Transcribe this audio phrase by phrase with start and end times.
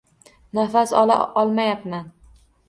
[0.53, 2.11] Nafas ola olmayapman.